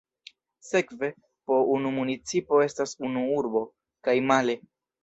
[0.69, 1.09] Sekve,
[1.51, 3.65] po unu municipo estas unu urbo,
[4.09, 4.63] kaj male.